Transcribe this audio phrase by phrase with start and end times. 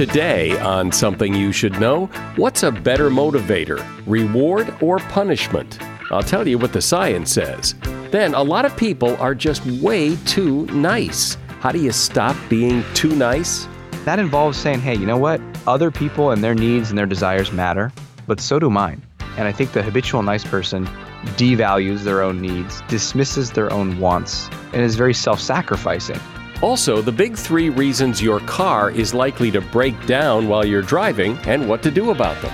[0.00, 5.78] Today, on Something You Should Know, what's a better motivator, reward or punishment?
[6.10, 7.74] I'll tell you what the science says.
[8.10, 11.36] Then, a lot of people are just way too nice.
[11.60, 13.68] How do you stop being too nice?
[14.06, 15.38] That involves saying, hey, you know what?
[15.66, 17.92] Other people and their needs and their desires matter,
[18.26, 19.02] but so do mine.
[19.36, 20.86] And I think the habitual nice person
[21.36, 26.18] devalues their own needs, dismisses their own wants, and is very self sacrificing.
[26.62, 31.38] Also, the big three reasons your car is likely to break down while you're driving
[31.46, 32.52] and what to do about them.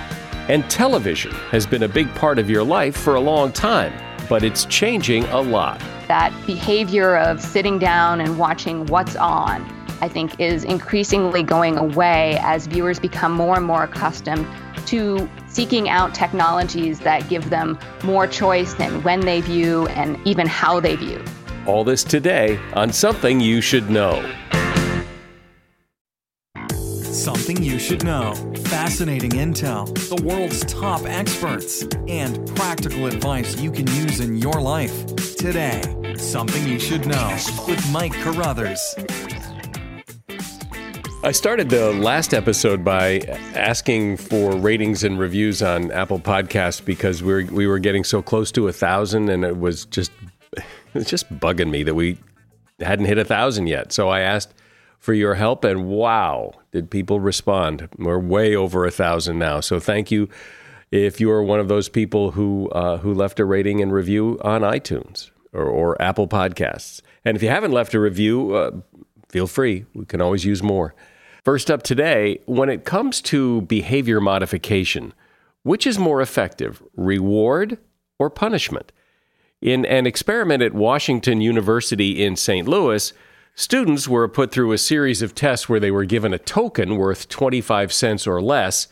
[0.48, 3.92] And television has been a big part of your life for a long time,
[4.28, 5.80] but it's changing a lot.
[6.06, 9.62] That behavior of sitting down and watching what's on,
[10.00, 14.46] I think, is increasingly going away as viewers become more and more accustomed
[14.86, 20.46] to seeking out technologies that give them more choice in when they view and even
[20.46, 21.20] how they view.
[21.66, 24.22] All this today on Something You Should Know.
[26.70, 28.34] Something you should know.
[28.66, 35.06] Fascinating intel, the world's top experts, and practical advice you can use in your life.
[35.34, 35.82] Today,
[36.16, 38.94] Something You Should Know with Mike Carruthers.
[41.24, 43.18] I started the last episode by
[43.56, 48.22] asking for ratings and reviews on Apple Podcasts because we were, we were getting so
[48.22, 50.12] close to a thousand, and it was just
[51.00, 52.18] it's just bugging me that we
[52.80, 53.92] hadn't hit a thousand yet.
[53.92, 54.54] So I asked
[54.98, 57.88] for your help, and wow, did people respond?
[57.98, 59.60] We're way over a thousand now.
[59.60, 60.28] So thank you
[60.90, 64.38] if you are one of those people who uh, who left a rating and review
[64.42, 67.00] on iTunes or, or Apple Podcasts.
[67.24, 68.70] And if you haven't left a review, uh,
[69.28, 69.84] feel free.
[69.94, 70.94] We can always use more.
[71.44, 75.12] First up today, when it comes to behavior modification,
[75.62, 77.78] which is more effective, reward
[78.18, 78.92] or punishment?
[79.62, 82.68] In an experiment at Washington University in St.
[82.68, 83.12] Louis,
[83.54, 87.28] students were put through a series of tests where they were given a token worth
[87.30, 88.86] 25 cents or less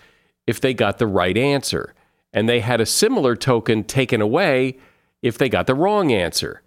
[0.46, 1.94] if they got the right answer,
[2.32, 4.78] and they had a similar token taken away
[5.20, 6.62] if they got the wrong answer.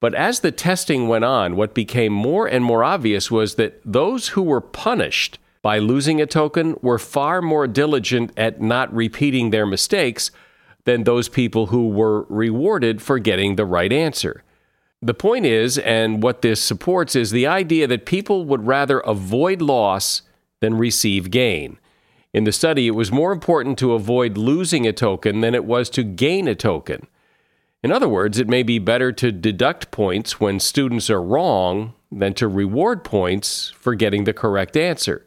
[0.00, 4.28] But as the testing went on, what became more and more obvious was that those
[4.28, 9.66] who were punished by losing a token were far more diligent at not repeating their
[9.66, 10.30] mistakes
[10.86, 14.42] than those people who were rewarded for getting the right answer.
[15.02, 19.60] The point is, and what this supports, is the idea that people would rather avoid
[19.60, 20.22] loss
[20.60, 21.78] than receive gain.
[22.32, 25.90] In the study, it was more important to avoid losing a token than it was
[25.90, 27.06] to gain a token.
[27.82, 32.34] In other words, it may be better to deduct points when students are wrong than
[32.34, 35.26] to reward points for getting the correct answer.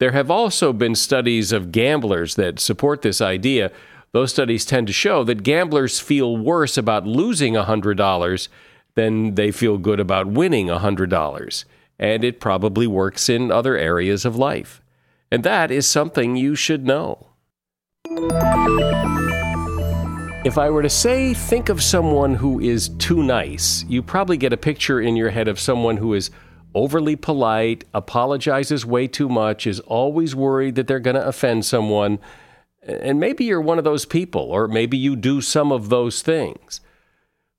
[0.00, 3.70] There have also been studies of gamblers that support this idea.
[4.14, 8.48] Those studies tend to show that gamblers feel worse about losing $100
[8.94, 11.64] than they feel good about winning $100.
[11.98, 14.80] And it probably works in other areas of life.
[15.32, 17.26] And that is something you should know.
[20.44, 24.52] If I were to say, think of someone who is too nice, you probably get
[24.52, 26.30] a picture in your head of someone who is
[26.72, 32.20] overly polite, apologizes way too much, is always worried that they're going to offend someone.
[32.86, 36.80] And maybe you're one of those people, or maybe you do some of those things.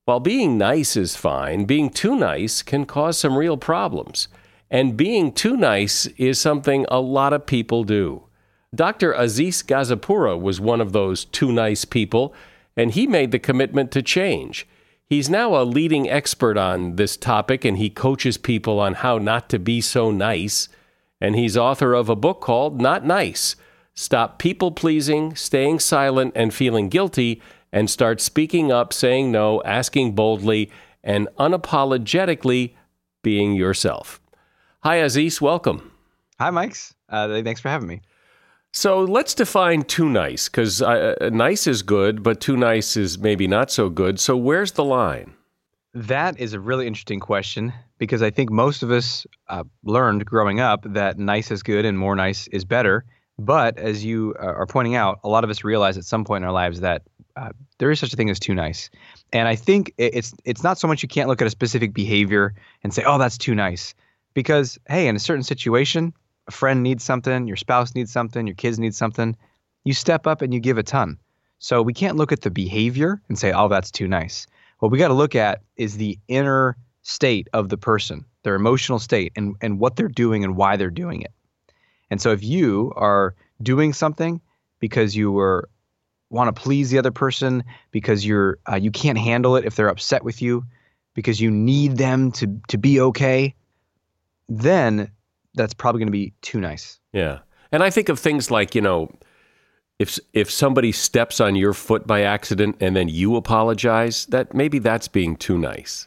[0.05, 4.27] While being nice is fine, being too nice can cause some real problems.
[4.69, 8.23] And being too nice is something a lot of people do.
[8.73, 9.13] Dr.
[9.13, 12.35] Aziz Gazipura was one of those too nice people
[12.77, 14.67] and he made the commitment to change.
[15.07, 19.49] He's now a leading expert on this topic, and he coaches people on how not
[19.49, 20.67] to be so nice.
[21.21, 23.55] And he's author of a book called Not Nice
[23.97, 27.41] Stop People Pleasing, Staying Silent, and Feeling Guilty,
[27.71, 30.69] and Start Speaking Up, Saying No, Asking Boldly,
[31.01, 32.73] and Unapologetically
[33.23, 34.19] Being Yourself.
[34.83, 35.41] Hi, Aziz.
[35.41, 35.93] Welcome.
[36.39, 36.93] Hi, Mike's.
[37.07, 38.01] Uh, thanks for having me.
[38.73, 43.47] So let's define too nice because uh, nice is good, but too nice is maybe
[43.47, 44.19] not so good.
[44.19, 45.33] So where's the line?
[45.93, 50.59] That is a really interesting question because I think most of us uh, learned growing
[50.59, 53.05] up that nice is good and more nice is better.
[53.37, 56.43] But as you uh, are pointing out, a lot of us realize at some point
[56.43, 57.03] in our lives that
[57.35, 57.49] uh,
[57.79, 58.89] there is such a thing as too nice.
[59.33, 62.53] And I think it's it's not so much you can't look at a specific behavior
[62.83, 63.93] and say, "Oh, that's too nice,"
[64.33, 66.13] because hey, in a certain situation,
[66.47, 69.35] a friend needs something, your spouse needs something, your kids need something,
[69.83, 71.17] you step up and you give a ton.
[71.59, 74.45] So we can't look at the behavior and say, oh, that's too nice.
[74.79, 78.99] What we got to look at is the inner state of the person, their emotional
[78.99, 81.31] state, and, and what they're doing and why they're doing it.
[82.09, 84.41] And so if you are doing something
[84.79, 85.69] because you were
[86.29, 89.89] want to please the other person because you're uh, you can't handle it if they're
[89.89, 90.65] upset with you
[91.13, 93.55] because you need them to to be okay
[94.49, 95.09] then
[95.55, 96.99] that's probably going to be too nice.
[97.13, 97.39] Yeah.
[97.71, 99.09] And I think of things like, you know,
[99.97, 104.79] if if somebody steps on your foot by accident and then you apologize, that maybe
[104.79, 106.05] that's being too nice.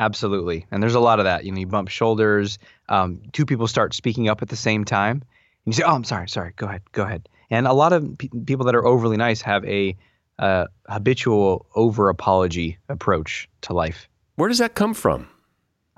[0.00, 1.44] Absolutely, and there's a lot of that.
[1.44, 2.58] You know, you bump shoulders.
[2.88, 5.22] Um, two people start speaking up at the same time, and
[5.66, 6.54] you say, "Oh, I'm sorry, sorry.
[6.56, 9.62] Go ahead, go ahead." And a lot of pe- people that are overly nice have
[9.66, 9.94] a
[10.38, 14.08] uh, habitual over apology approach to life.
[14.36, 15.28] Where does that come from?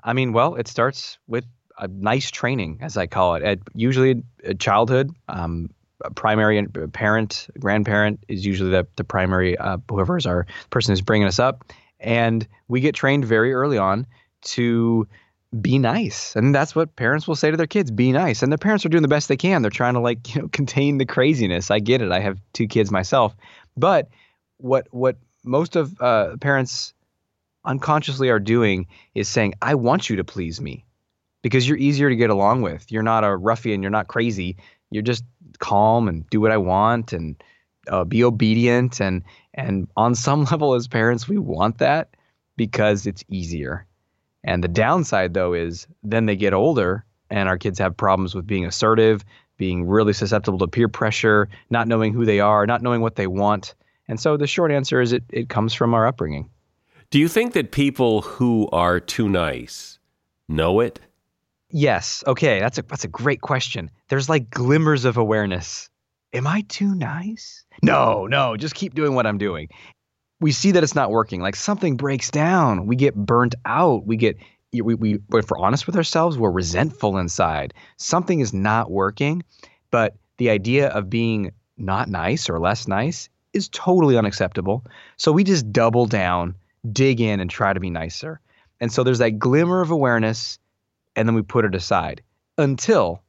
[0.03, 1.45] I mean, well, it starts with
[1.79, 3.43] a nice training, as I call it.
[3.43, 5.69] At usually at childhood, um,
[6.15, 6.61] primary
[6.91, 11.39] parent, grandparent is usually the, the primary, uh, whoever is our person who's bringing us
[11.39, 11.63] up.
[12.03, 14.05] And we get trained very early on
[14.41, 15.07] to
[15.59, 16.35] be nice.
[16.35, 18.43] And that's what parents will say to their kids, be nice.
[18.43, 19.61] And the parents are doing the best they can.
[19.61, 21.71] They're trying to like, you know, contain the craziness.
[21.71, 22.11] I get it.
[22.11, 23.35] I have two kids myself.
[23.77, 24.09] But
[24.57, 26.93] what what most of uh, parents
[27.65, 30.85] unconsciously are doing is saying, I want you to please me
[31.41, 32.91] because you're easier to get along with.
[32.91, 33.81] You're not a ruffian.
[33.81, 34.57] You're not crazy.
[34.89, 35.23] You're just
[35.59, 37.41] calm and do what I want and
[37.89, 38.99] uh, be obedient.
[38.99, 42.15] And and on some level, as parents, we want that
[42.55, 43.85] because it's easier.
[44.43, 48.45] And the downside, though, is then they get older and our kids have problems with
[48.45, 49.23] being assertive,
[49.57, 53.27] being really susceptible to peer pressure, not knowing who they are, not knowing what they
[53.27, 53.75] want.
[54.07, 56.49] And so the short answer is it, it comes from our upbringing.
[57.09, 59.99] Do you think that people who are too nice
[60.49, 60.99] know it?
[61.69, 62.23] Yes.
[62.27, 63.89] Okay, that's a that's a great question.
[64.09, 65.89] There's like glimmers of awareness.
[66.33, 67.63] Am I too nice?
[67.83, 69.69] No, no, just keep doing what I'm doing.
[70.39, 71.41] We see that it's not working.
[71.41, 72.87] Like something breaks down.
[72.87, 74.05] We get burnt out.
[74.05, 74.37] We get
[74.73, 77.73] we, we if we're honest with ourselves, we're resentful inside.
[77.97, 79.43] Something is not working,
[79.91, 84.83] but the idea of being not nice or less nice is totally unacceptable.
[85.17, 86.55] So we just double down,
[86.91, 88.39] dig in, and try to be nicer.
[88.79, 90.57] And so there's that glimmer of awareness,
[91.15, 92.21] and then we put it aside
[92.57, 93.22] until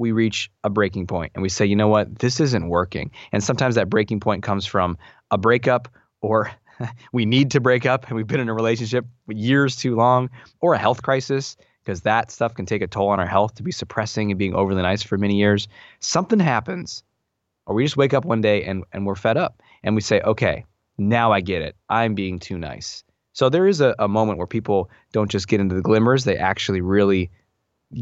[0.00, 3.10] we reach a breaking point and we say, you know what, this isn't working.
[3.32, 4.96] And sometimes that breaking point comes from
[5.30, 5.88] a breakup
[6.22, 6.50] or
[7.12, 10.30] we need to break up and we've been in a relationship years too long
[10.60, 13.62] or a health crisis because that stuff can take a toll on our health to
[13.62, 15.68] be suppressing and being overly nice for many years.
[16.00, 17.04] Something happens
[17.66, 20.20] or we just wake up one day and, and we're fed up and we say,
[20.22, 20.64] okay,
[20.96, 21.76] now I get it.
[21.90, 23.04] I'm being too nice.
[23.34, 26.36] So there is a, a moment where people don't just get into the glimmers, they
[26.36, 27.30] actually really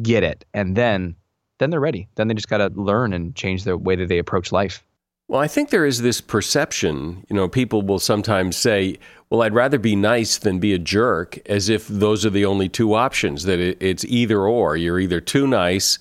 [0.03, 0.45] get it.
[0.55, 1.17] And then
[1.59, 2.09] then they're ready.
[2.15, 4.85] Then they just got to learn and change the way that they approach life.
[5.29, 9.53] Well, I think there is this perception, you know, people will sometimes say, well, I'd
[9.53, 13.45] rather be nice than be a jerk, as if those are the only two options,
[13.45, 14.77] that it's either or.
[14.77, 15.99] You're either too nice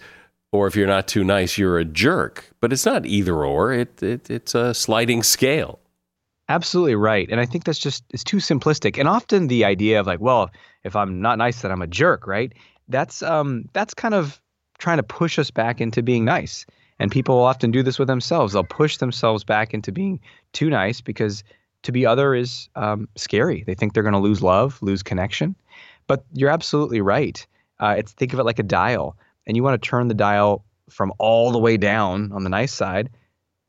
[0.54, 2.50] or if you're not too nice, you're a jerk.
[2.62, 3.74] But it's not either or.
[3.74, 5.80] It, it it's a sliding scale.
[6.50, 8.98] Absolutely right, and I think that's just it's too simplistic.
[8.98, 10.50] And often the idea of like, well,
[10.86, 12.53] if I'm not nice, then I'm a jerk, right?
[12.88, 14.39] That's um that's kind of
[14.77, 16.65] trying to push us back into being nice.
[17.00, 18.53] And people will often do this with themselves.
[18.53, 20.19] They'll push themselves back into being
[20.53, 21.44] too nice because
[21.83, 23.63] to be other is um, scary.
[23.65, 25.56] They think they're going to lose love, lose connection.
[26.07, 27.45] But you're absolutely right.
[27.79, 29.15] Uh, it's think of it like a dial
[29.47, 32.74] and you want to turn the dial from all the way down on the nice
[32.74, 33.09] side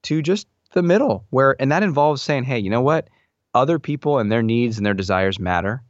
[0.02, 3.08] to just the middle where and that involves saying hey you know what
[3.54, 5.82] other people and their needs and their desires matter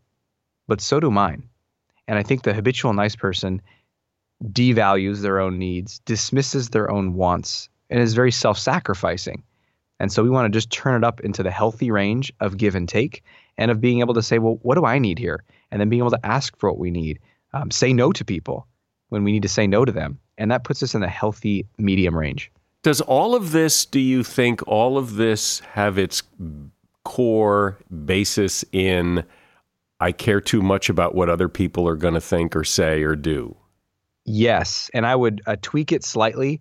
[0.69, 1.43] but so do mine
[2.07, 3.61] and i think the habitual nice person
[4.45, 9.43] devalues their own needs dismisses their own wants and is very self-sacrificing
[10.01, 12.77] and so we want to just turn it up into the healthy range of give
[12.77, 13.25] and take
[13.57, 16.01] and of being able to say well what do i need here and then being
[16.01, 17.19] able to ask for what we need
[17.53, 18.67] um, say no to people
[19.09, 20.19] when we need to say no to them.
[20.37, 22.51] And that puts us in the healthy medium range.
[22.83, 26.23] Does all of this, do you think all of this have its
[27.05, 29.25] core basis in
[30.01, 33.17] I care too much about what other people are going to think or say or
[33.17, 33.57] do?
[34.29, 34.91] Yes.
[34.93, 36.61] And I would uh, tweak it slightly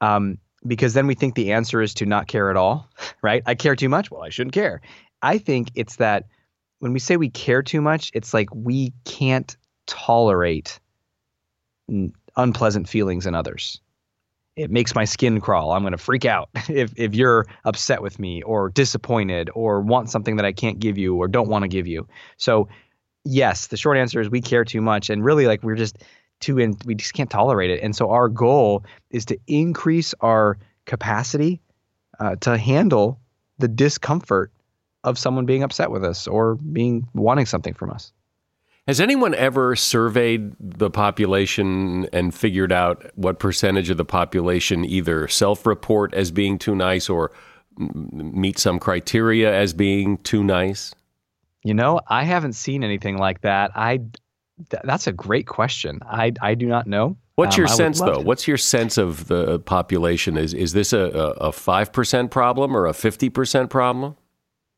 [0.00, 2.88] um, because then we think the answer is to not care at all,
[3.22, 3.42] right?
[3.44, 4.10] I care too much.
[4.10, 4.80] Well, I shouldn't care.
[5.20, 6.26] I think it's that
[6.78, 9.56] when we say we care too much, it's like we can't
[9.86, 10.80] tolerate
[12.36, 13.80] unpleasant feelings in others.
[14.54, 15.72] It makes my skin crawl.
[15.72, 20.10] I'm going to freak out if, if you're upset with me or disappointed or want
[20.10, 22.06] something that I can't give you or don't want to give you.
[22.36, 22.68] So,
[23.24, 25.10] yes, the short answer is we care too much.
[25.10, 25.98] And really, like, we're just
[26.42, 27.82] too in, we just can't tolerate it.
[27.82, 31.60] And so, our goal is to increase our capacity
[32.20, 33.18] uh, to handle
[33.58, 34.52] the discomfort
[35.04, 38.12] of someone being upset with us or being wanting something from us.
[38.88, 45.28] Has anyone ever surveyed the population and figured out what percentage of the population either
[45.28, 47.30] self report as being too nice or
[47.78, 50.92] meet some criteria as being too nice?
[51.62, 53.70] You know, I haven't seen anything like that.
[53.76, 54.00] I
[54.70, 56.00] th- that's a great question.
[56.06, 57.16] I I do not know.
[57.36, 58.14] What's Um, your would sense, though?
[58.14, 58.20] to.
[58.20, 60.36] What's your sense of the population?
[60.36, 61.00] Is is this a
[61.40, 64.16] a five percent problem or a fifty percent problem?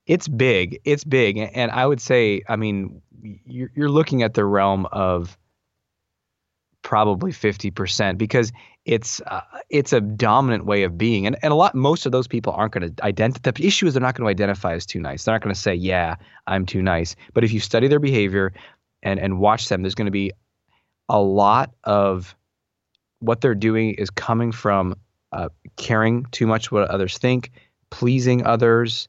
[0.07, 0.81] It's big.
[0.85, 3.01] It's big, and I would say, I mean,
[3.47, 5.37] you're you're looking at the realm of
[6.83, 8.53] probably fifty percent because
[8.85, 12.29] it's uh, it's a dominant way of being, and and a lot most of those
[12.29, 13.51] people aren't going to identify.
[13.51, 15.25] The issue is they're not going to identify as too nice.
[15.25, 18.53] They're not going to say, "Yeah, I'm too nice." But if you study their behavior
[19.05, 20.33] and and watch them, there's going to be
[21.09, 22.35] a lot of
[23.21, 24.97] what they're doing is coming from
[25.33, 27.51] uh, caring too much what others think,
[27.91, 29.09] pleasing others,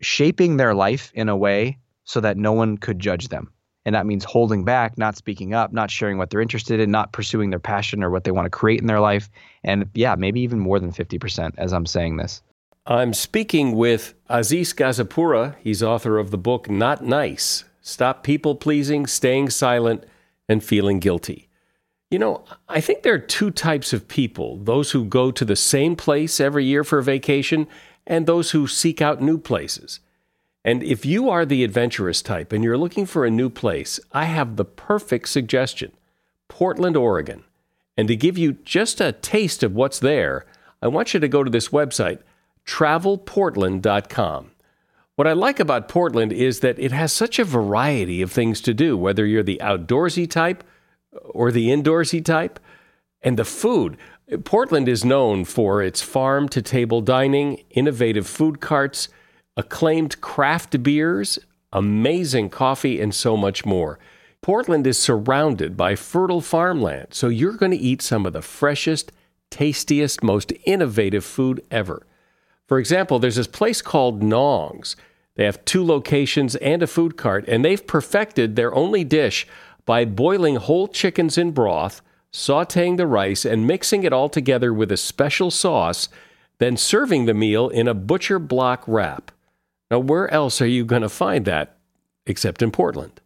[0.00, 3.52] shaping their life in a way so that no one could judge them.
[3.86, 7.12] And that means holding back, not speaking up, not sharing what they're interested in, not
[7.12, 9.30] pursuing their passion or what they want to create in their life.
[9.64, 12.42] And yeah, maybe even more than 50% as I'm saying this.
[12.86, 15.54] I'm speaking with Aziz Gazipura.
[15.60, 20.04] He's author of the book Not Nice Stop People Pleasing, Staying Silent,
[20.48, 21.48] and Feeling Guilty.
[22.10, 25.56] You know, I think there are two types of people those who go to the
[25.56, 27.68] same place every year for a vacation,
[28.06, 30.00] and those who seek out new places.
[30.64, 34.24] And if you are the adventurous type and you're looking for a new place, I
[34.24, 35.92] have the perfect suggestion
[36.48, 37.44] Portland, Oregon.
[37.96, 40.46] And to give you just a taste of what's there,
[40.82, 42.20] I want you to go to this website,
[42.66, 44.49] travelportland.com.
[45.20, 48.72] What I like about Portland is that it has such a variety of things to
[48.72, 50.64] do, whether you're the outdoorsy type
[51.12, 52.58] or the indoorsy type.
[53.20, 53.98] And the food.
[54.44, 59.10] Portland is known for its farm to table dining, innovative food carts,
[59.58, 61.38] acclaimed craft beers,
[61.70, 63.98] amazing coffee, and so much more.
[64.40, 69.12] Portland is surrounded by fertile farmland, so you're going to eat some of the freshest,
[69.50, 72.06] tastiest, most innovative food ever.
[72.66, 74.96] For example, there's this place called Nong's.
[75.40, 79.46] They have two locations and a food cart, and they've perfected their only dish
[79.86, 84.92] by boiling whole chickens in broth, sauteing the rice, and mixing it all together with
[84.92, 86.10] a special sauce,
[86.58, 89.32] then serving the meal in a butcher block wrap.
[89.90, 91.78] Now, where else are you going to find that
[92.26, 93.18] except in Portland?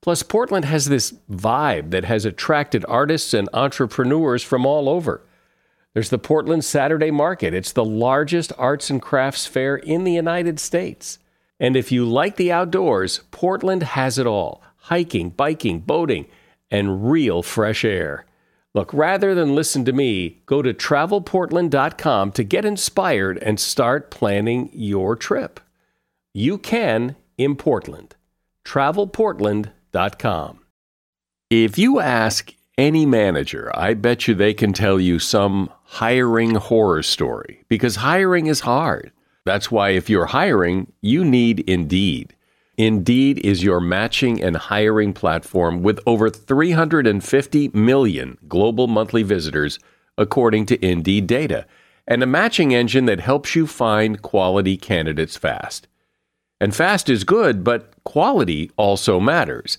[0.00, 5.20] Plus, Portland has this vibe that has attracted artists and entrepreneurs from all over.
[5.92, 7.52] There's the Portland Saturday Market.
[7.52, 11.18] It's the largest arts and crafts fair in the United States.
[11.60, 16.26] And if you like the outdoors, Portland has it all hiking, biking, boating,
[16.70, 18.24] and real fresh air.
[18.74, 24.70] Look, rather than listen to me, go to travelportland.com to get inspired and start planning
[24.72, 25.60] your trip.
[26.32, 28.14] You can in Portland.
[28.64, 30.60] Travelportland.com.
[31.50, 37.02] If you ask any manager, I bet you they can tell you some hiring horror
[37.02, 39.12] story because hiring is hard.
[39.48, 42.36] That's why if you're hiring, you need Indeed.
[42.76, 49.78] Indeed is your matching and hiring platform with over 350 million global monthly visitors,
[50.18, 51.66] according to Indeed data,
[52.06, 55.88] and a matching engine that helps you find quality candidates fast.
[56.60, 59.78] And fast is good, but quality also matters.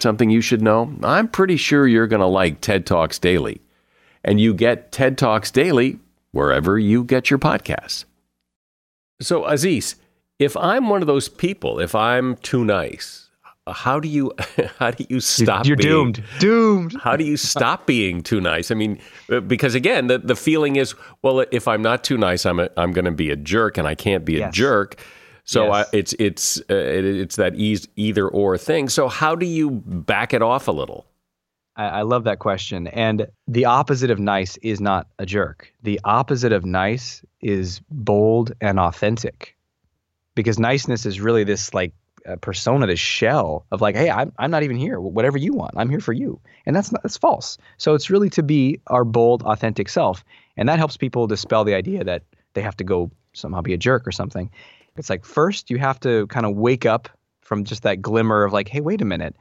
[0.00, 0.92] something you should know?
[1.02, 3.60] I'm pretty sure you're going to like TED Talks Daily.
[4.24, 5.98] And you get TED Talks Daily
[6.32, 8.04] wherever you get your podcasts.
[9.20, 9.96] So, Aziz,
[10.38, 13.28] if I'm one of those people, if I'm too nice,
[13.66, 14.32] how do you
[14.78, 18.70] how do you stop you're being, doomed doomed how do you stop being too nice
[18.70, 18.98] i mean
[19.32, 22.68] uh, because again the, the feeling is well if i'm not too nice i'm a,
[22.76, 24.54] i'm going to be a jerk and i can't be a Yes.
[24.54, 24.96] jerk
[25.44, 25.86] so Yes.
[25.86, 29.70] I, it's it's uh, it, it's that eas either or thing so how do you
[29.70, 31.06] back it off a little
[31.76, 32.86] I, I love that question.
[32.88, 35.72] And the opposite of nice is not a jerk.
[35.82, 39.56] The opposite of nice is bold and authentic.
[40.34, 41.92] Because niceness is really this like
[42.26, 44.98] uh, persona, this shell of like, hey, I'm, I'm not even here.
[45.00, 46.40] Whatever you want, I'm here for you.
[46.66, 47.58] And that's not, that's false.
[47.76, 50.24] So it's really to be our bold, authentic self.
[50.56, 52.22] And that helps people dispel the idea that
[52.54, 54.50] they have to go somehow be a jerk or something.
[54.96, 57.08] It's like first you have to kind of wake up
[57.40, 59.36] from just that glimmer of like, hey, wait a minute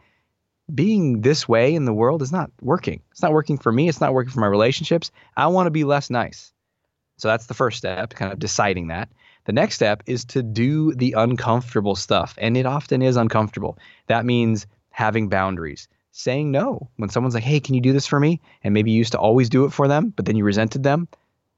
[0.74, 3.02] being this way in the world is not working.
[3.12, 3.90] It's not working for me.
[3.90, 5.12] It's not working for my relationships.
[5.36, 6.54] I want to be less nice.
[7.18, 9.10] So that's the first step, kind of deciding that.
[9.46, 12.36] The next step is to do the uncomfortable stuff.
[12.38, 13.78] And it often is uncomfortable.
[14.08, 16.90] That means having boundaries, saying no.
[16.96, 18.40] When someone's like, hey, can you do this for me?
[18.64, 21.08] And maybe you used to always do it for them, but then you resented them.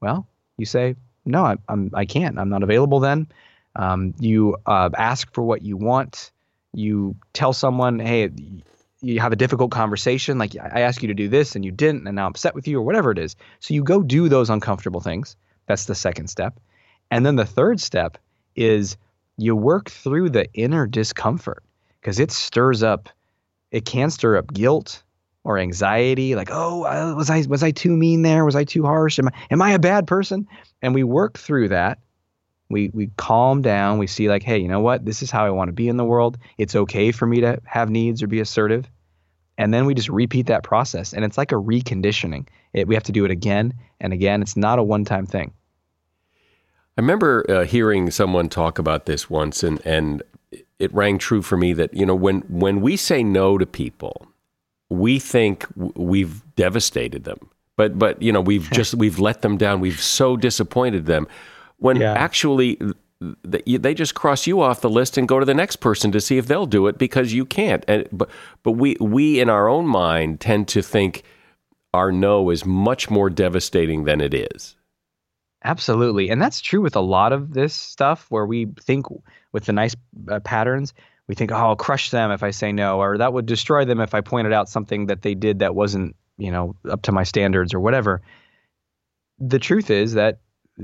[0.00, 0.26] Well,
[0.58, 2.38] you say, no, I, I'm, I can't.
[2.38, 3.28] I'm not available then.
[3.76, 6.32] Um, you uh, ask for what you want.
[6.72, 8.30] You tell someone, hey,
[9.02, 12.06] you have a difficult conversation, like I asked you to do this and you didn't,
[12.06, 13.36] and now I'm upset with you, or whatever it is.
[13.60, 15.36] So you go do those uncomfortable things.
[15.66, 16.58] That's the second step.
[17.10, 18.18] And then the third step
[18.56, 18.96] is
[19.36, 21.62] you work through the inner discomfort
[22.00, 23.08] because it stirs up,
[23.70, 25.02] it can stir up guilt
[25.44, 28.44] or anxiety, like, oh, was I was I too mean there?
[28.44, 29.18] Was I too harsh?
[29.18, 30.48] Am I am I a bad person?
[30.82, 31.98] And we work through that.
[32.68, 33.98] We we calm down.
[33.98, 35.04] We see like, hey, you know what?
[35.04, 36.38] This is how I want to be in the world.
[36.58, 38.88] It's okay for me to have needs or be assertive.
[39.58, 42.46] And then we just repeat that process, and it's like a reconditioning.
[42.74, 44.42] It, we have to do it again and again.
[44.42, 45.52] It's not a one-time thing.
[46.98, 50.22] I remember uh, hearing someone talk about this once, and and
[50.78, 54.26] it rang true for me that you know when when we say no to people,
[54.88, 59.80] we think we've devastated them, but but you know we've just we've let them down.
[59.80, 61.26] We've so disappointed them.
[61.78, 62.14] When Yeah.
[62.14, 62.78] actually
[63.44, 66.36] they just cross you off the list and go to the next person to see
[66.36, 67.84] if they'll do it because you can't.
[67.88, 68.28] And but
[68.62, 71.22] but we we in our own mind tend to think
[71.94, 74.76] our no is much more devastating than it is.
[75.64, 76.28] Absolutely.
[76.28, 79.06] And that's true with a lot of this stuff where we think
[79.52, 79.96] with the nice
[80.30, 80.92] uh, patterns,
[81.26, 84.00] we think, oh, I'll crush them if I say no, or that would destroy them
[84.00, 87.24] if I pointed out something that they did that wasn't, you know, up to my
[87.24, 88.20] standards or whatever.
[89.38, 90.38] The truth is that,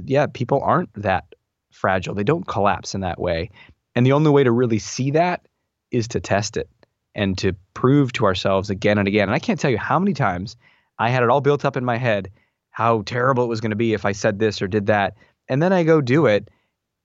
[0.05, 1.25] yeah, people aren't that
[1.71, 2.15] fragile.
[2.15, 3.51] They don't collapse in that way.
[3.95, 5.47] And the only way to really see that
[5.91, 6.69] is to test it
[7.15, 9.29] and to prove to ourselves again and again.
[9.29, 10.57] And I can't tell you how many times
[10.99, 12.31] I had it all built up in my head
[12.71, 15.15] how terrible it was going to be if I said this or did that.
[15.49, 16.49] And then I go do it,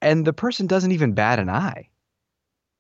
[0.02, 1.90] and the person doesn't even bat an eye.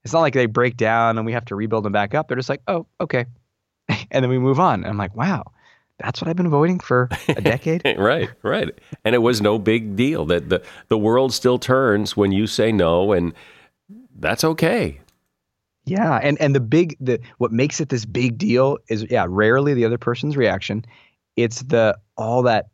[0.03, 2.27] It's not like they break down and we have to rebuild them back up.
[2.27, 3.25] They're just like, oh, okay.
[3.89, 4.83] and then we move on.
[4.83, 5.51] And I'm like, wow,
[5.99, 7.81] that's what I've been avoiding for a decade.
[7.97, 8.69] right, right.
[9.03, 12.71] And it was no big deal that the the world still turns when you say
[12.71, 13.33] no and
[14.19, 14.99] that's okay.
[15.85, 19.73] Yeah, and and the big the what makes it this big deal is yeah, rarely
[19.73, 20.85] the other person's reaction.
[21.35, 22.67] It's the all that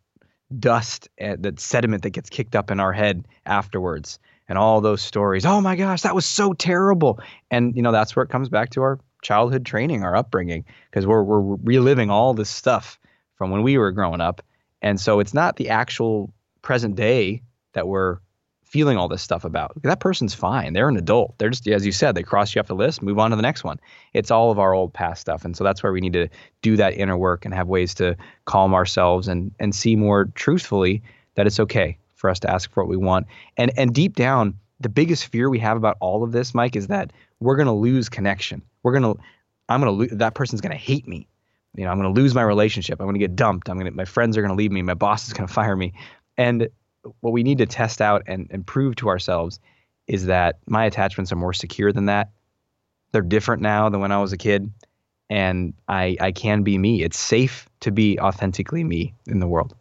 [0.59, 5.01] dust and that sediment that gets kicked up in our head afterwards and all those
[5.01, 5.45] stories.
[5.45, 7.19] Oh my gosh, that was so terrible.
[7.51, 11.05] And you know, that's where it comes back to our childhood training, our upbringing, because
[11.05, 12.99] we're we're reliving all this stuff
[13.35, 14.41] from when we were growing up.
[14.81, 17.41] And so it's not the actual present day
[17.73, 18.17] that we're
[18.73, 19.71] feeling all this stuff about.
[19.83, 20.73] That person's fine.
[20.73, 21.37] They're an adult.
[21.37, 23.43] They're just, as you said, they cross you off the list, move on to the
[23.43, 23.79] next one.
[24.13, 25.45] It's all of our old past stuff.
[25.45, 26.27] And so that's where we need to
[26.63, 31.03] do that inner work and have ways to calm ourselves and, and see more truthfully
[31.35, 33.27] that it's okay for us to ask for what we want.
[33.57, 36.87] And, and deep down, the biggest fear we have about all of this, Mike, is
[36.87, 38.63] that we're going to lose connection.
[38.81, 39.21] We're going to,
[39.69, 41.27] I'm going to lose, that person's going to hate me.
[41.75, 42.99] You know, I'm going to lose my relationship.
[42.99, 43.69] I'm going to get dumped.
[43.69, 44.81] I'm going to, my friends are going to leave me.
[44.81, 45.93] My boss is going to fire me.
[46.37, 46.69] And
[47.21, 49.59] what we need to test out and, and prove to ourselves
[50.07, 52.31] is that my attachments are more secure than that.
[53.11, 54.71] They're different now than when I was a kid,
[55.29, 57.03] and I I can be me.
[57.03, 59.75] It's safe to be authentically me in the world.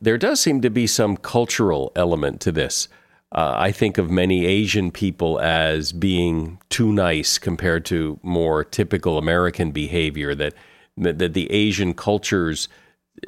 [0.00, 2.88] There does seem to be some cultural element to this.
[3.32, 9.18] Uh, I think of many Asian people as being too nice compared to more typical
[9.18, 10.34] American behavior.
[10.34, 10.54] That
[11.02, 12.68] that the Asian cultures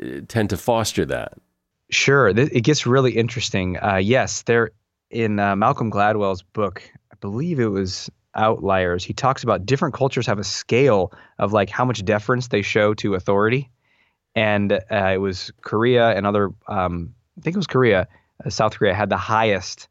[0.03, 1.35] uh, tend to foster that.
[1.91, 3.77] Sure, it gets really interesting.
[3.83, 4.71] Uh, yes, there
[5.11, 9.05] in uh, Malcolm Gladwell's book, I believe it was outliers.
[9.05, 12.95] He talks about different cultures have a scale of like how much deference they show
[12.95, 13.71] to authority,
[14.35, 16.51] and uh, it was Korea and other.
[16.69, 18.07] Um, I think it was Korea.
[18.45, 19.89] Uh, South Korea had the highest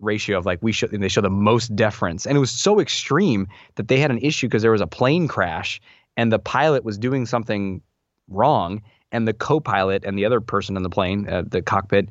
[0.00, 2.80] ratio of like we show and they show the most deference, and it was so
[2.80, 5.80] extreme that they had an issue because there was a plane crash
[6.16, 7.82] and the pilot was doing something
[8.28, 12.08] wrong, and the co-pilot and the other person in the plane, uh, the cockpit,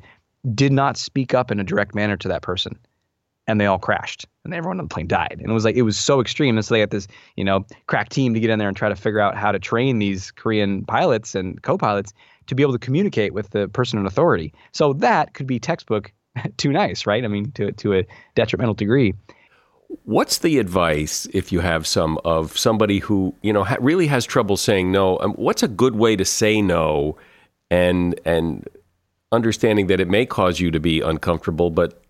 [0.54, 2.78] did not speak up in a direct manner to that person
[3.46, 5.36] and they all crashed and everyone on the plane died.
[5.38, 6.56] And it was like it was so extreme.
[6.56, 8.88] And so they got this, you know, crack team to get in there and try
[8.88, 12.12] to figure out how to train these Korean pilots and co-pilots
[12.46, 14.52] to be able to communicate with the person in authority.
[14.72, 16.12] So that could be textbook
[16.56, 17.24] too nice, right?
[17.24, 19.14] I mean, to to a detrimental degree.
[20.04, 24.24] What's the advice if you have some of somebody who you know ha- really has
[24.24, 25.18] trouble saying no?
[25.20, 27.16] Um, what's a good way to say no,
[27.70, 28.68] and and
[29.32, 32.02] understanding that it may cause you to be uncomfortable, but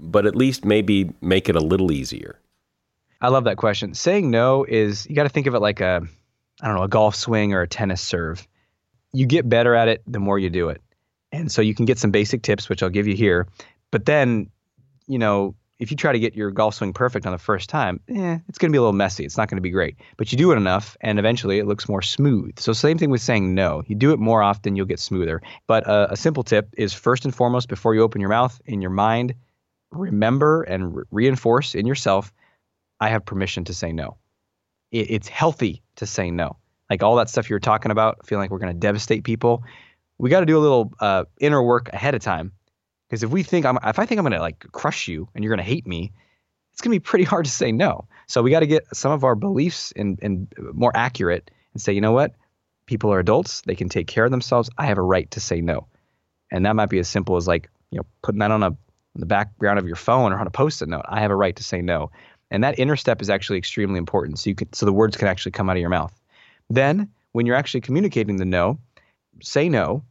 [0.00, 2.38] but at least maybe make it a little easier?
[3.20, 3.94] I love that question.
[3.94, 6.06] Saying no is you got to think of it like a
[6.60, 8.46] I don't know, a golf swing or a tennis serve.
[9.12, 10.80] You get better at it the more you do it.
[11.32, 13.46] And so you can get some basic tips which I'll give you here.
[13.90, 14.50] But then,
[15.06, 18.00] you know, if you try to get your golf swing perfect on the first time,
[18.08, 19.24] eh, it's going to be a little messy.
[19.24, 19.96] It's not going to be great.
[20.16, 22.58] But you do it enough, and eventually it looks more smooth.
[22.58, 23.82] So same thing with saying no.
[23.86, 25.42] You do it more often, you'll get smoother.
[25.66, 28.80] But uh, a simple tip is first and foremost, before you open your mouth, in
[28.80, 29.34] your mind,
[29.90, 32.32] remember and re- reinforce in yourself,
[33.00, 34.16] I have permission to say no.
[34.90, 36.56] It, it's healthy to say no.
[36.88, 39.62] Like all that stuff you were talking about, feeling like we're going to devastate people.
[40.18, 42.52] We got to do a little uh, inner work ahead of time.
[43.08, 45.56] Because if we think I'm, if I think I'm to like crush you and you're
[45.56, 46.12] to hate me,
[46.72, 48.06] it's to be pretty hard to say no.
[48.26, 51.92] So we got to get some of our beliefs in, in more accurate and say,
[51.92, 52.34] you know what?
[52.86, 53.62] People are adults.
[53.62, 54.68] They can take care of themselves.
[54.76, 55.86] I have a right to say no.
[56.50, 58.76] And that might be as simple as like, you know, putting that on a
[59.16, 61.06] on the background of your phone or on a post-it note.
[61.08, 62.10] I have a right to say no.
[62.50, 64.38] And that inner step is actually extremely important.
[64.38, 66.12] So you can so the words can actually come out of your mouth.
[66.68, 68.78] Then when you're actually communicating the no,
[69.42, 70.04] say no.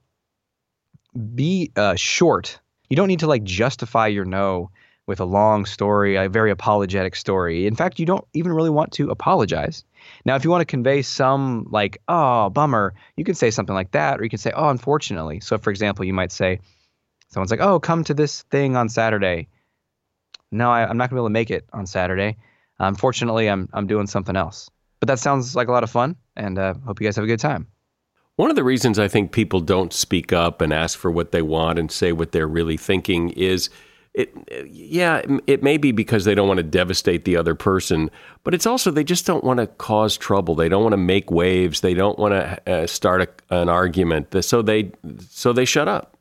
[1.34, 2.60] Be uh, short.
[2.90, 4.72] You don't need to like justify your no
[5.08, 7.68] with a long story, a very apologetic story.
[7.68, 9.84] In fact, you don't even really want to apologize.
[10.26, 13.92] Now, if you want to convey some like, oh, bummer, you can say something like
[13.92, 15.42] that, or you can say, oh, unfortunately.
[15.42, 16.60] So, for example, you might say,
[17.36, 19.50] Someone's like, "Oh, come to this thing on Saturday."
[20.52, 22.38] No, I, am not gonna be able to make it on Saturday.
[22.80, 24.70] Unfortunately, I'm I'm doing something else.
[25.02, 27.28] But that sounds like a lot of fun, and uh, hope you guys have a
[27.28, 27.68] good time.
[28.38, 31.42] One of the reasons I think people don't speak up and ask for what they
[31.42, 33.70] want and say what they're really thinking is
[34.14, 34.34] it
[34.70, 38.10] yeah it may be because they don't want to devastate the other person
[38.46, 40.54] but it's also they just don't want to cause trouble.
[40.54, 41.82] They don't want to make waves.
[41.82, 44.36] They don't want to uh, start a, an argument.
[44.46, 46.16] So they so they shut up.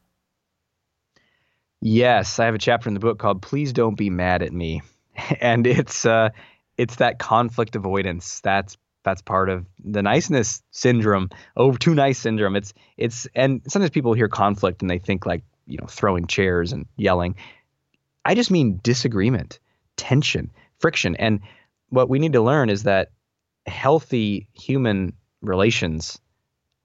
[1.82, 4.80] Yes, I have a chapter in the book called "Please Don't Be Mad at Me,"
[5.40, 6.30] and it's uh,
[6.78, 8.40] it's that conflict avoidance.
[8.40, 12.56] That's that's part of the niceness syndrome, over too nice syndrome.
[12.56, 16.72] It's it's and sometimes people hear conflict and they think like you know throwing chairs
[16.72, 17.36] and yelling.
[18.24, 19.58] I just mean disagreement,
[19.96, 21.40] tension, friction, and
[21.90, 23.12] what we need to learn is that
[23.66, 25.12] healthy human
[25.42, 26.18] relations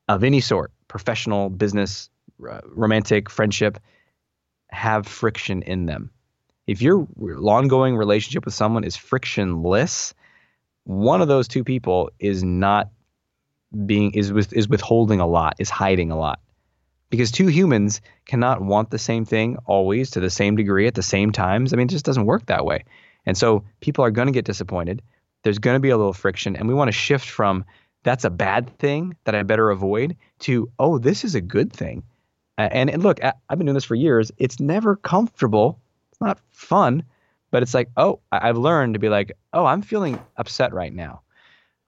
[0.08, 3.80] of any sort, professional, business, romantic, friendship
[4.70, 6.12] have friction in them.
[6.68, 10.14] If your ongoing relationship with someone is frictionless,
[10.90, 12.90] one of those two people is not
[13.86, 16.40] being is with, is withholding a lot, is hiding a lot.
[17.10, 21.04] Because two humans cannot want the same thing always to the same degree at the
[21.04, 21.74] same times.
[21.74, 22.86] I mean, it just doesn't work that way.
[23.26, 25.02] And so people are going to get disappointed.
[25.44, 27.66] There's going to be a little friction, and we want to shift from
[28.04, 32.04] that's a bad thing that I better avoid to oh, this is a good thing
[32.60, 34.32] and, and look, I've been doing this for years.
[34.38, 35.80] It's never comfortable.
[36.12, 37.04] It's not fun,
[37.52, 41.22] but it's like, oh, I've learned to be like, oh, I'm feeling upset right now.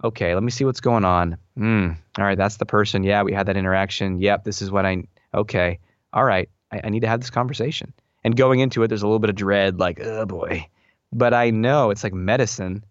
[0.04, 1.38] Okay, let me see what's going on.
[1.56, 1.91] Hmm.
[2.17, 3.04] All right, that's the person.
[3.04, 4.19] Yeah, we had that interaction.
[4.19, 5.04] Yep, this is what I.
[5.34, 5.80] Okay.
[6.13, 7.93] All right, I, I need to have this conversation.
[8.24, 10.67] And going into it, there's a little bit of dread, like, oh boy.
[11.13, 12.84] But I know it's like medicine.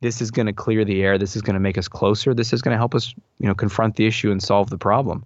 [0.00, 1.18] This is going to clear the air.
[1.18, 2.34] This is going to make us closer.
[2.34, 5.24] This is going to help us, you know, confront the issue and solve the problem.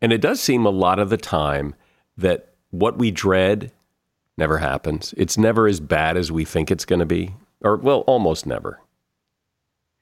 [0.00, 1.74] And it does seem a lot of the time
[2.16, 3.72] that what we dread
[4.36, 5.14] never happens.
[5.16, 8.80] It's never as bad as we think it's going to be, or, well, almost never.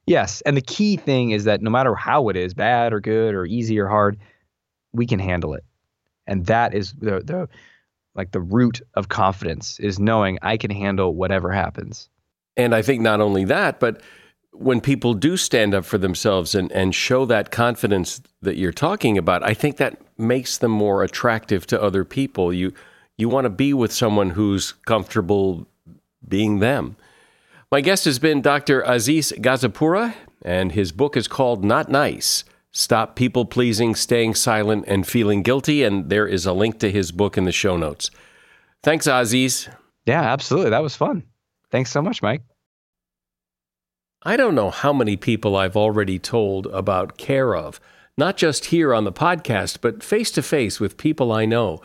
[0.07, 0.41] Yes.
[0.43, 3.47] And the key thing is that no matter how it is, bad or good or
[3.47, 4.19] easy or hard,
[4.93, 5.65] we can handle it.
[6.27, 7.49] And that is the, the
[8.15, 12.09] like the root of confidence is knowing I can handle whatever happens.
[12.57, 14.03] And I think not only that, but
[14.53, 19.17] when people do stand up for themselves and, and show that confidence that you're talking
[19.17, 22.53] about, I think that makes them more attractive to other people.
[22.53, 22.75] You
[23.17, 25.67] you want to be with someone who's comfortable
[26.27, 26.97] being them.
[27.71, 28.83] My guest has been Dr.
[28.83, 35.07] Aziz Gazipura, and his book is called Not Nice Stop People Pleasing, Staying Silent, and
[35.07, 35.83] Feeling Guilty.
[35.83, 38.11] And there is a link to his book in the show notes.
[38.83, 39.69] Thanks, Aziz.
[40.07, 40.71] Yeah, absolutely.
[40.71, 41.23] That was fun.
[41.71, 42.43] Thanks so much, Mike.
[44.25, 47.81] I don't know how many people I've already told about Care of,
[48.17, 51.81] not just here on the podcast, but face to face with people I know.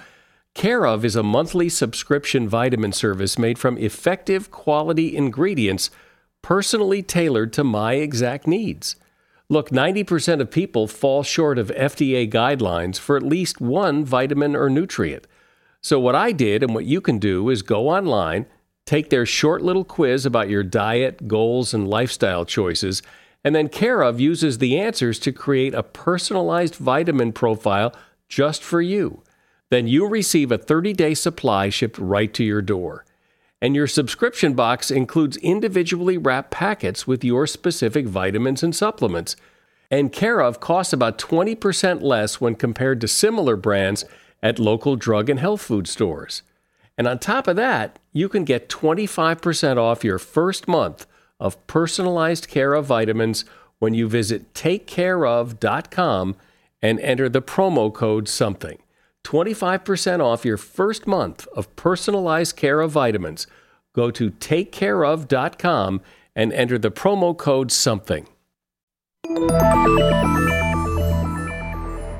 [0.57, 5.91] Care of is a monthly subscription vitamin service made from effective quality ingredients
[6.41, 8.95] personally tailored to my exact needs.
[9.49, 14.67] Look, 90% of people fall short of FDA guidelines for at least one vitamin or
[14.67, 15.27] nutrient.
[15.79, 18.47] So, what I did and what you can do is go online,
[18.83, 23.03] take their short little quiz about your diet, goals, and lifestyle choices,
[23.43, 27.93] and then Care of uses the answers to create a personalized vitamin profile
[28.27, 29.21] just for you.
[29.69, 33.05] Then you'll receive a 30 day supply shipped right to your door.
[33.61, 39.35] And your subscription box includes individually wrapped packets with your specific vitamins and supplements.
[39.89, 44.05] And Care of costs about 20% less when compared to similar brands
[44.43, 46.43] at local drug and health food stores.
[46.97, 51.05] And on top of that, you can get 25% off your first month
[51.39, 53.45] of personalized Care of vitamins
[53.79, 56.35] when you visit takecareof.com
[56.81, 58.79] and enter the promo code something.
[59.27, 63.45] 25% off your first month of personalized care of vitamins.
[63.93, 66.01] Go to takecareof.com
[66.33, 68.25] and enter the promo code something.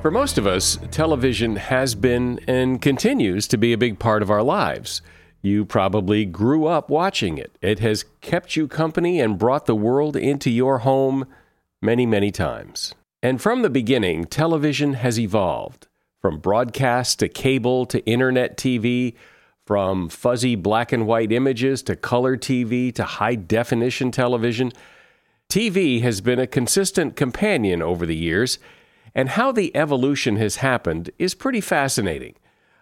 [0.01, 4.29] For most of us, television has been and continues to be a big part of
[4.29, 5.01] our lives.
[5.41, 7.57] You probably grew up watching it.
[7.61, 11.25] It has kept you company and brought the world into your home
[11.81, 12.95] many, many times.
[13.23, 15.86] And from the beginning, television has evolved
[16.21, 19.13] from broadcast to cable to internet TV,
[19.65, 24.71] from fuzzy black and white images to color TV to high definition television.
[25.49, 28.59] TV has been a consistent companion over the years,
[29.13, 32.35] and how the evolution has happened is pretty fascinating.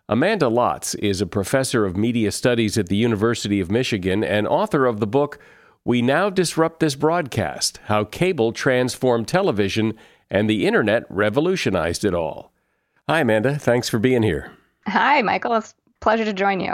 [0.08, 4.86] Amanda Lotz is a professor of media studies at the University of Michigan and author
[4.86, 5.40] of the book
[5.84, 9.98] We Now Disrupt This Broadcast How Cable Transformed Television
[10.30, 12.52] and the Internet Revolutionized It All.
[13.08, 13.60] Hi, Amanda.
[13.60, 14.52] Thanks for being here.
[14.88, 15.54] Hi, Michael.
[15.56, 16.74] It's a pleasure to join you.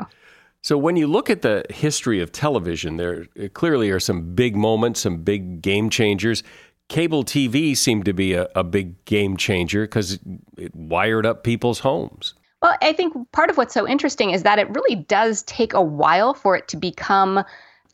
[0.61, 5.01] So, when you look at the history of television, there clearly are some big moments,
[5.01, 6.41] some big game changers.
[6.87, 10.21] Cable TV seemed to be a, a big game changer because it,
[10.57, 12.33] it wired up people's homes.
[12.61, 15.81] Well, I think part of what's so interesting is that it really does take a
[15.81, 17.43] while for it to become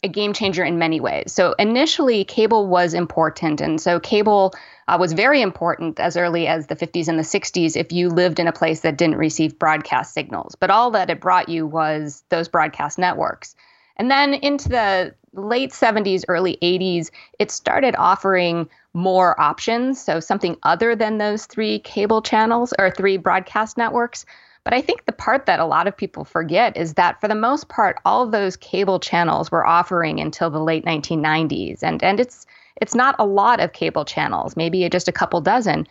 [0.04, 1.32] a game changer in many ways.
[1.32, 3.62] So initially, cable was important.
[3.62, 4.54] And so cable
[4.88, 8.40] uh, was very important as early as the 50s and the 60s if you lived
[8.40, 10.56] in a place that didn't receive broadcast signals.
[10.56, 13.56] But all that it brought you was those broadcast networks.
[13.98, 20.02] And then into the late 70s, early 80s, it started offering more options.
[20.02, 24.26] So something other than those three cable channels or three broadcast networks.
[24.68, 27.36] But I think the part that a lot of people forget is that for the
[27.36, 31.82] most part, all of those cable channels were offering until the late 1990s.
[31.84, 32.46] And, and it's
[32.82, 35.88] it's not a lot of cable channels, maybe just a couple dozen.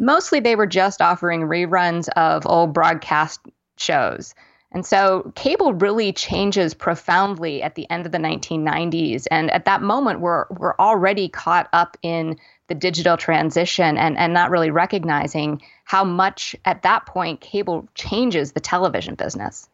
[0.00, 3.42] Mostly they were just offering reruns of old broadcast
[3.76, 4.34] shows.
[4.72, 9.28] And so cable really changes profoundly at the end of the 1990s.
[9.30, 12.36] And at that moment, we're, we're already caught up in
[12.68, 18.52] the digital transition and, and not really recognizing how much at that point cable changes
[18.52, 19.68] the television business.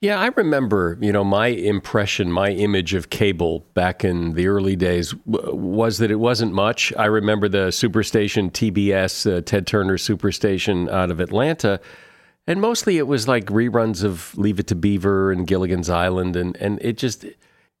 [0.00, 4.74] Yeah, I remember, you know, my impression, my image of cable back in the early
[4.74, 6.92] days was that it wasn't much.
[6.98, 11.80] I remember the superstation TBS, uh, Ted Turner Superstation out of Atlanta,
[12.48, 16.56] and mostly it was like reruns of Leave It to Beaver and Gilligan's Island and
[16.56, 17.24] and it just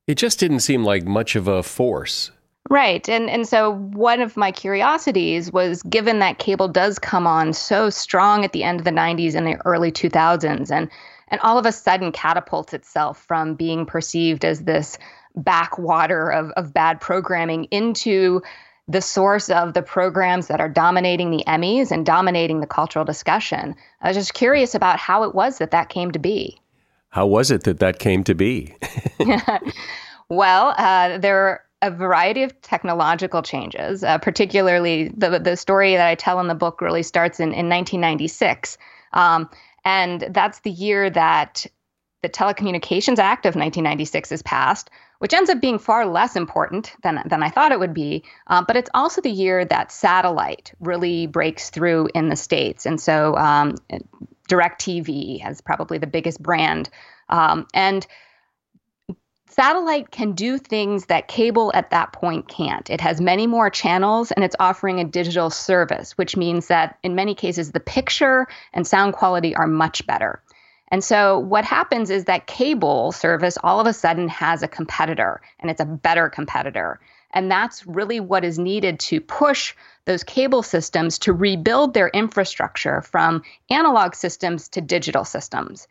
[0.06, 2.30] it just didn't seem like much of a force.
[2.70, 3.08] Right.
[3.08, 7.90] And and so one of my curiosities was given that cable does come on so
[7.90, 10.88] strong at the end of the 90s and the early 2000s and
[11.28, 14.96] and all of a sudden catapults itself from being perceived as this
[15.34, 18.42] backwater of, of bad programming into
[18.86, 23.74] the source of the programs that are dominating the Emmys and dominating the cultural discussion.
[24.02, 26.60] I was just curious about how it was that that came to be.
[27.08, 28.74] How was it that that came to be?
[30.28, 36.14] well, uh, there a variety of technological changes, uh, particularly the, the story that I
[36.14, 38.78] tell in the book really starts in, in 1996.
[39.12, 39.50] Um,
[39.84, 41.66] and that's the year that
[42.22, 47.20] the Telecommunications Act of 1996 is passed, which ends up being far less important than,
[47.26, 48.22] than I thought it would be.
[48.46, 52.86] Uh, but it's also the year that satellite really breaks through in the States.
[52.86, 53.74] And so um,
[54.48, 56.88] DirecTV has probably the biggest brand.
[57.28, 58.06] Um, and
[59.52, 62.88] satellite can do things that cable at that point can't.
[62.88, 67.14] It has many more channels and it's offering a digital service, which means that in
[67.14, 70.42] many cases the picture and sound quality are much better.
[70.88, 75.40] And so what happens is that cable service all of a sudden has a competitor
[75.60, 77.00] and it's a better competitor.
[77.34, 83.00] And that's really what is needed to push those cable systems to rebuild their infrastructure
[83.00, 85.88] from analog systems to digital systems.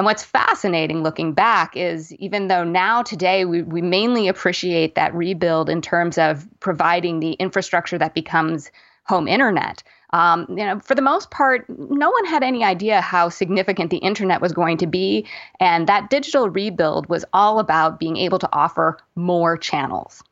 [0.00, 5.14] And what's fascinating looking back is even though now today we, we mainly appreciate that
[5.14, 8.70] rebuild in terms of providing the infrastructure that becomes
[9.04, 9.82] home internet,
[10.14, 13.98] um, you know, for the most part, no one had any idea how significant the
[13.98, 15.26] internet was going to be.
[15.60, 20.22] And that digital rebuild was all about being able to offer more channels.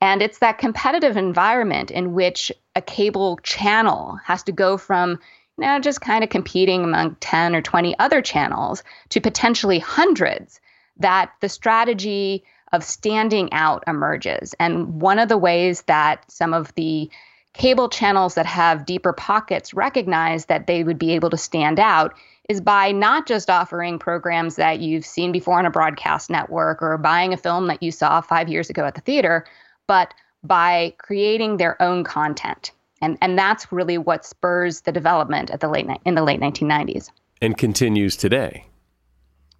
[0.00, 5.18] And it's that competitive environment in which a cable channel has to go from
[5.58, 10.60] now just kind of competing among 10 or 20 other channels to potentially hundreds
[10.98, 14.54] that the strategy of standing out emerges.
[14.58, 17.10] And one of the ways that some of the
[17.54, 22.14] cable channels that have deeper pockets recognize that they would be able to stand out
[22.48, 26.98] is by not just offering programs that you've seen before on a broadcast network or
[26.98, 29.46] buying a film that you saw five years ago at the theater,
[29.86, 30.12] but
[30.44, 32.72] by creating their own content.
[33.02, 37.10] And, and that's really what spurs the development at the late in the late 1990s.
[37.42, 38.64] And continues today.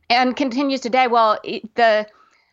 [0.08, 1.06] And continues today.
[1.08, 1.38] Well,
[1.74, 2.06] the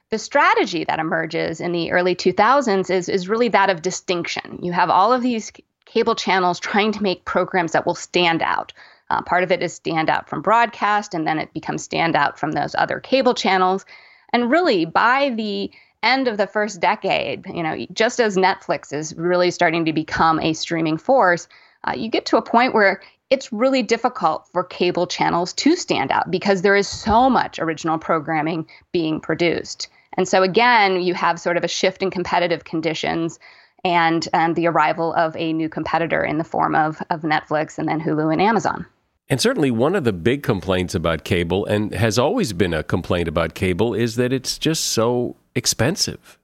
[0.10, 4.60] the strategy that emerges in the early 2000s is, is really that of distinction.
[4.62, 5.52] You have all of these
[5.86, 8.74] cable channels trying to make programs that will stand out.
[9.10, 12.38] Uh, part of it is stand out from broadcast, and then it becomes stand out
[12.38, 13.86] from those other cable channels.
[14.34, 15.72] And really, by the
[16.04, 20.40] end of the first decade, you know, just as Netflix is really starting to become
[20.40, 21.48] a streaming force,
[21.88, 26.12] uh, you get to a point where it's really difficult for cable channels to stand
[26.12, 29.88] out because there is so much original programming being produced.
[30.16, 33.40] And so again, you have sort of a shift in competitive conditions
[33.84, 37.88] and and the arrival of a new competitor in the form of of Netflix and
[37.88, 38.86] then Hulu and Amazon.
[39.34, 43.28] And certainly one of the big complaints about cable and has always been a complaint
[43.28, 46.38] about cable is that it's just so expensive.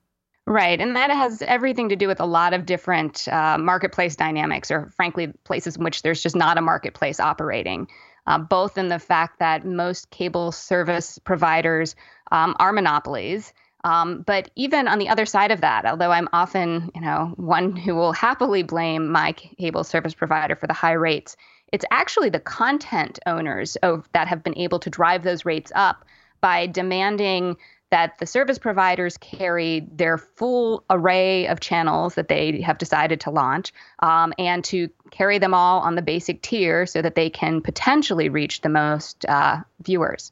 [0.47, 0.81] Right.
[0.81, 4.91] And that has everything to do with a lot of different uh, marketplace dynamics, or
[4.95, 7.87] frankly, places in which there's just not a marketplace operating.
[8.25, 11.95] Uh, both in the fact that most cable service providers
[12.31, 13.53] um, are monopolies.
[13.83, 17.75] Um, but even on the other side of that, although I'm often, you know, one
[17.75, 21.37] who will happily blame my cable service provider for the high rates,
[21.71, 26.05] it's actually the content owners of, that have been able to drive those rates up
[26.41, 27.57] by demanding
[27.91, 33.31] that the service providers carry their full array of channels that they have decided to
[33.31, 37.61] launch um, and to carry them all on the basic tier so that they can
[37.61, 40.31] potentially reach the most uh, viewers.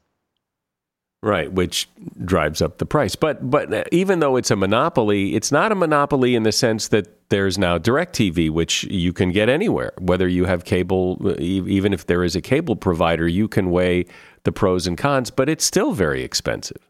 [1.20, 1.88] Right, which
[2.24, 3.16] drives up the price.
[3.16, 7.17] But but even though it's a monopoly, it's not a monopoly in the sense that
[7.30, 9.92] there's now DirecTV, which you can get anywhere.
[9.98, 14.06] Whether you have cable, even if there is a cable provider, you can weigh
[14.44, 16.88] the pros and cons, but it's still very expensive.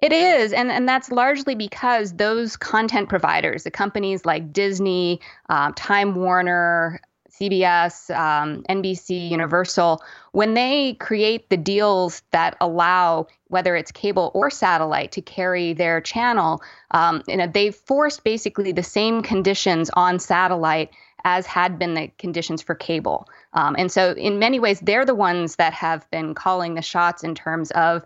[0.00, 5.70] It is, and, and that's largely because those content providers, the companies like Disney, uh,
[5.76, 7.00] Time Warner,
[7.42, 10.00] CBS, um, NBC, Universal,
[10.30, 16.00] when they create the deals that allow whether it's cable or satellite to carry their
[16.00, 20.90] channel, um, you know, they've forced basically the same conditions on satellite
[21.24, 23.28] as had been the conditions for cable.
[23.54, 27.24] Um, and so, in many ways, they're the ones that have been calling the shots
[27.24, 28.04] in terms of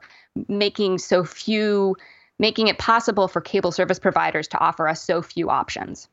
[0.48, 1.96] making so few,
[2.38, 6.08] making it possible for cable service providers to offer us so few options.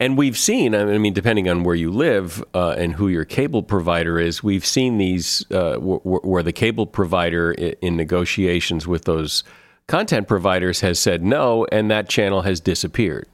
[0.00, 3.62] And we've seen, I mean, depending on where you live uh, and who your cable
[3.62, 9.04] provider is, we've seen these uh, w- w- where the cable provider in negotiations with
[9.04, 9.44] those
[9.88, 13.28] content providers has said no, and that channel has disappeared.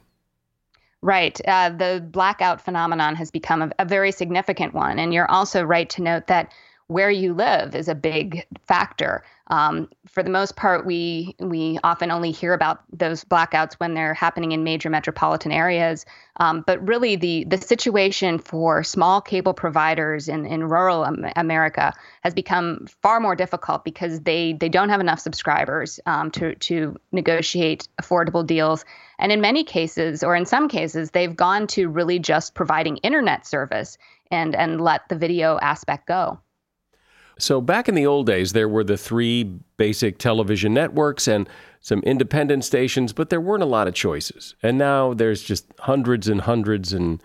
[1.01, 1.39] Right.
[1.47, 4.99] Uh, the blackout phenomenon has become a, a very significant one.
[4.99, 6.51] And you're also right to note that
[6.87, 9.23] where you live is a big factor.
[9.49, 14.13] Um, for the most part, we we often only hear about those blackouts when they're
[14.13, 16.05] happening in major metropolitan areas.
[16.37, 21.05] Um, but really, the the situation for small cable providers in, in rural
[21.35, 21.93] America
[22.23, 26.97] has become far more difficult because they they don't have enough subscribers um, to to
[27.13, 28.83] negotiate affordable deals.
[29.17, 33.47] And in many cases, or in some cases, they've gone to really just providing internet
[33.47, 33.97] service
[34.29, 36.39] and and let the video aspect go.
[37.39, 39.43] So back in the old days, there were the three
[39.77, 41.47] basic television networks and
[41.81, 44.55] some independent stations, but there weren't a lot of choices.
[44.63, 47.21] And now there's just hundreds and hundreds and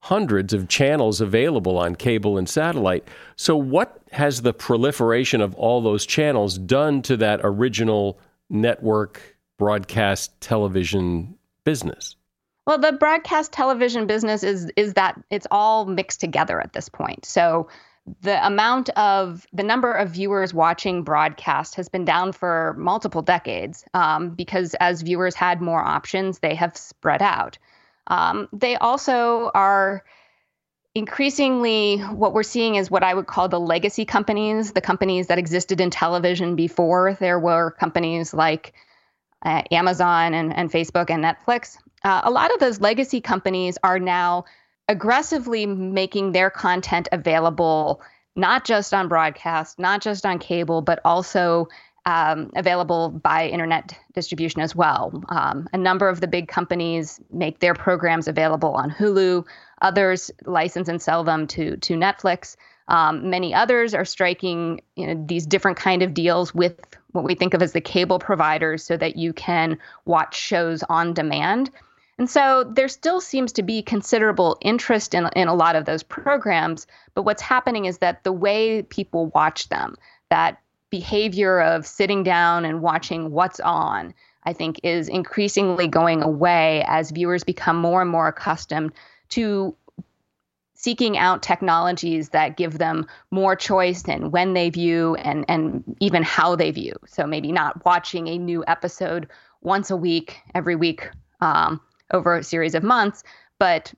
[0.00, 3.06] hundreds of channels available on cable and satellite.
[3.36, 10.40] So, what has the proliferation of all those channels done to that original network broadcast
[10.40, 12.16] television business?
[12.66, 17.24] Well, the broadcast television business is is that it's all mixed together at this point.
[17.24, 17.68] So
[18.20, 23.84] the amount of the number of viewers watching broadcast has been down for multiple decades
[23.94, 27.58] um, because as viewers had more options, they have spread out.
[28.06, 30.04] Um, they also are
[30.94, 35.38] increasingly what we're seeing is what I would call the legacy companies, the companies that
[35.38, 38.72] existed in television before there were companies like
[39.44, 41.78] uh, Amazon and, and Facebook and Netflix.
[42.02, 44.44] Uh, a lot of those legacy companies are now
[44.88, 48.00] aggressively making their content available
[48.36, 51.68] not just on broadcast, not just on cable, but also
[52.06, 55.22] um, available by internet distribution as well.
[55.28, 59.44] Um, a number of the big companies make their programs available on Hulu.
[59.82, 62.56] Others license and sell them to to Netflix.
[62.86, 66.80] Um, many others are striking you know, these different kind of deals with
[67.12, 71.12] what we think of as the cable providers, so that you can watch shows on
[71.12, 71.70] demand.
[72.18, 76.02] And so there still seems to be considerable interest in, in a lot of those
[76.02, 76.86] programs.
[77.14, 79.96] But what's happening is that the way people watch them,
[80.28, 80.60] that
[80.90, 84.14] behavior of sitting down and watching what's on,
[84.44, 88.92] I think is increasingly going away as viewers become more and more accustomed
[89.30, 89.76] to
[90.74, 96.22] seeking out technologies that give them more choice in when they view and, and even
[96.22, 96.94] how they view.
[97.06, 99.28] So maybe not watching a new episode
[99.60, 101.10] once a week, every week,
[101.40, 101.80] um,
[102.12, 103.22] over a series of months,
[103.58, 103.92] but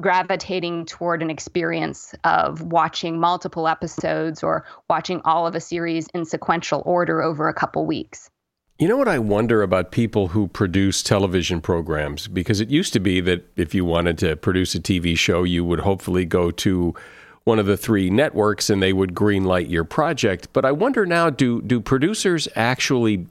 [0.00, 6.24] gravitating toward an experience of watching multiple episodes or watching all of a series in
[6.24, 8.30] sequential order over a couple weeks.
[8.78, 12.28] You know what I wonder about people who produce television programs?
[12.28, 15.64] Because it used to be that if you wanted to produce a TV show, you
[15.64, 16.94] would hopefully go to
[17.44, 20.48] one of the three networks and they would greenlight your project.
[20.52, 23.26] But I wonder now do do producers actually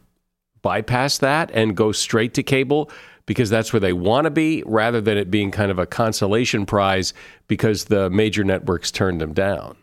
[0.63, 2.89] bypass that and go straight to cable?
[3.26, 6.65] Because that's where they want to be rather than it being kind of a consolation
[6.65, 7.13] prize
[7.47, 9.78] because the major networks turned them down?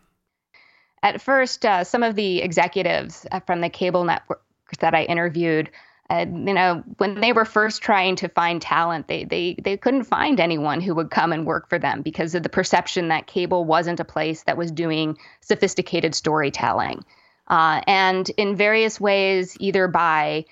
[1.03, 4.43] At first, uh, some of the executives uh, from the cable network
[4.79, 5.71] that I interviewed,
[6.11, 10.05] uh, you know, when they were first trying to find talent, they they they couldn't
[10.05, 13.65] find anyone who would come and work for them because of the perception that cable
[13.65, 17.05] wasn't a place that was doing sophisticated storytelling.
[17.49, 20.45] Uh, and in various ways, either by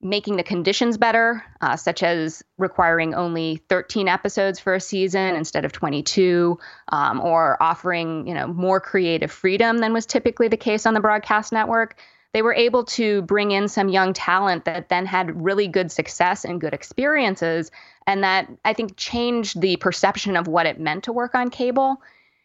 [0.00, 5.64] making the conditions better, uh, such as requiring only 13 episodes for a season instead
[5.64, 6.58] of 22,
[6.92, 11.00] um, or offering you know more creative freedom than was typically the case on the
[11.00, 11.96] broadcast network.
[12.32, 16.44] They were able to bring in some young talent that then had really good success
[16.44, 17.72] and good experiences,
[18.06, 22.00] and that I think changed the perception of what it meant to work on cable.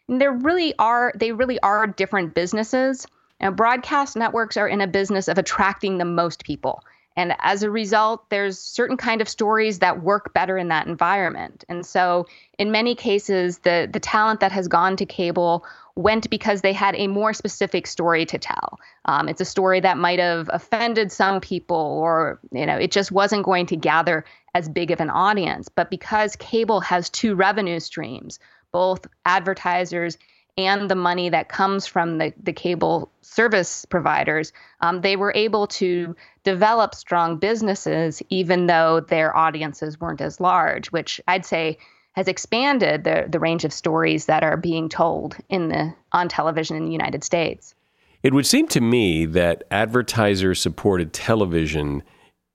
[0.08, 3.06] And there really are they really are different businesses.
[3.40, 6.82] Now, broadcast networks are in a business of attracting the most people
[7.16, 11.64] and as a result there's certain kind of stories that work better in that environment.
[11.68, 12.26] And so
[12.58, 15.64] in many cases the the talent that has gone to cable
[15.96, 18.80] went because they had a more specific story to tell.
[19.04, 23.12] Um, it's a story that might have offended some people or you know it just
[23.12, 25.68] wasn't going to gather as big of an audience.
[25.68, 28.38] But because cable has two revenue streams
[28.74, 30.18] both advertisers
[30.56, 35.66] and the money that comes from the, the cable service providers, um, they were able
[35.66, 41.78] to develop strong businesses even though their audiences weren't as large, which I'd say
[42.12, 46.76] has expanded the, the range of stories that are being told in the on television
[46.76, 47.74] in the United States.
[48.22, 52.02] It would seem to me that advertiser supported television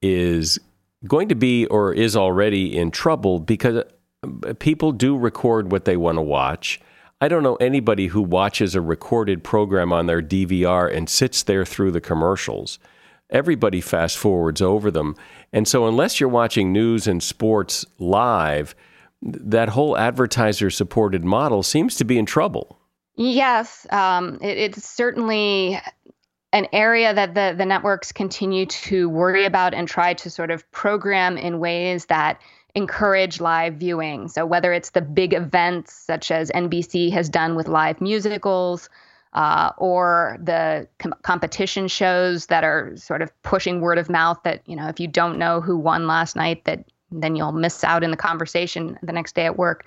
[0.01, 0.57] is
[1.05, 3.83] going to be or is already in trouble because
[4.59, 6.79] people do record what they want to watch
[7.21, 11.65] I don't know anybody who watches a recorded program on their DVR and sits there
[11.65, 12.79] through the commercials.
[13.29, 15.15] Everybody fast forwards over them.
[15.51, 18.73] And so, unless you're watching news and sports live,
[19.21, 22.79] that whole advertiser supported model seems to be in trouble.
[23.15, 25.79] Yes, um, it, it's certainly
[26.53, 30.69] an area that the, the networks continue to worry about and try to sort of
[30.71, 32.41] program in ways that
[32.75, 34.27] encourage live viewing.
[34.27, 38.89] So whether it's the big events such as NBC has done with live musicals,
[39.33, 44.61] uh, or the com- competition shows that are sort of pushing word of mouth that
[44.65, 48.03] you know if you don't know who won last night, that then you'll miss out
[48.03, 49.85] in the conversation the next day at work.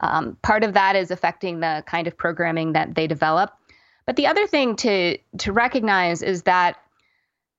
[0.00, 3.50] Um, part of that is affecting the kind of programming that they develop.
[4.04, 6.76] But the other thing to to recognize is that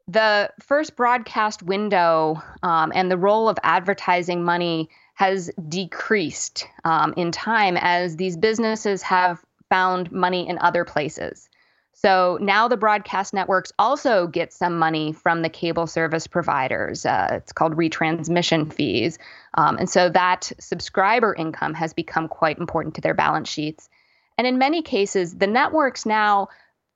[0.07, 7.31] the first broadcast window um, and the role of advertising money has decreased um, in
[7.31, 11.49] time as these businesses have found money in other places.
[11.93, 17.07] So now the broadcast networks also get some money from the cable service providers.
[17.07, 19.17] Uh, it's called retransmission fees.
[19.55, 23.89] Um, and so that subscriber income has become quite important to their balance sheets.
[24.37, 26.49] And in many cases, the networks now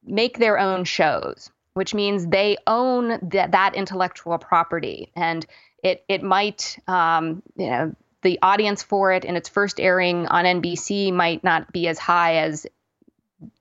[0.04, 5.12] make their own shows, which means they own th- that intellectual property.
[5.16, 5.46] And
[5.84, 10.46] it, it might, um, you know, the audience for it in its first airing on
[10.46, 12.68] NBC might not be as high as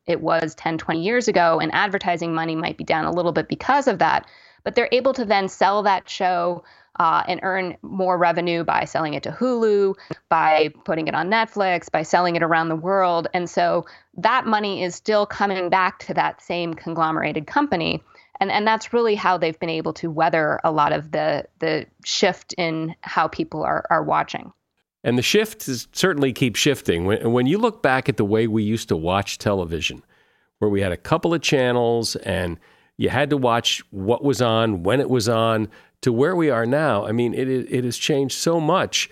[0.07, 3.49] it was 10, 20 years ago, and advertising money might be down a little bit
[3.49, 4.27] because of that.
[4.65, 6.65] But they're able to then sell that show
[7.01, 9.95] uh, and earn more revenue by selling it to Hulu,
[10.29, 13.27] by putting it on Netflix, by selling it around the world.
[13.33, 13.87] And so
[14.19, 18.03] that money is still coming back to that same conglomerated company.
[18.39, 21.87] And, and that's really how they've been able to weather a lot of the, the
[22.05, 24.53] shift in how people are, are watching.
[25.03, 27.07] And the shift is, certainly keeps shifting.
[27.07, 30.03] When, when you look back at the way we used to watch television,
[30.59, 32.59] where we had a couple of channels and
[32.99, 35.71] you had to watch what was on, when it was on,
[36.03, 39.11] to where we are now, I mean, it, it has changed so much.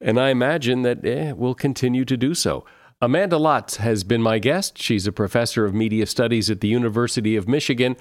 [0.00, 2.64] And I imagine that eh, we'll continue to do so.
[3.00, 4.78] Amanda Lotz has been my guest.
[4.78, 7.96] She's a professor of media studies at the University of Michigan.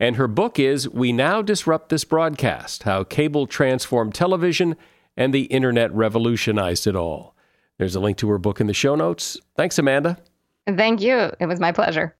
[0.00, 4.76] And her book is We Now Disrupt This Broadcast How Cable Transformed Television
[5.16, 7.34] and the Internet Revolutionized It All.
[7.78, 9.38] There's a link to her book in the show notes.
[9.56, 10.18] Thanks, Amanda.
[10.66, 11.32] Thank you.
[11.40, 12.16] It was my pleasure.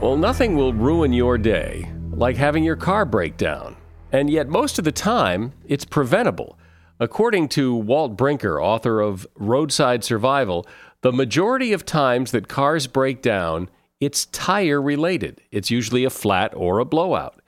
[0.00, 3.76] Well, nothing will ruin your day like having your car break down.
[4.12, 6.58] And yet, most of the time, it's preventable.
[7.00, 10.66] According to Walt Brinker, author of Roadside Survival,
[11.02, 15.42] the majority of times that cars break down, it's tire related.
[15.52, 17.40] It's usually a flat or a blowout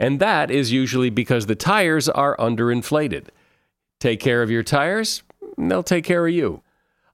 [0.00, 3.28] and that is usually because the tires are underinflated.
[4.00, 5.22] Take care of your tires,
[5.58, 6.62] they'll take care of you.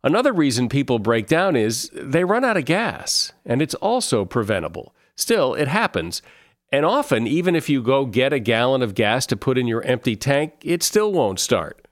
[0.05, 4.95] Another reason people break down is they run out of gas, and it's also preventable.
[5.17, 6.23] Still, it happens.
[6.77, 9.83] And often, even if you go get a gallon of gas to put in your
[9.85, 11.89] empty tank, it still won't start.